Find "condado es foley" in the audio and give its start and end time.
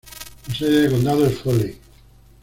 0.89-1.79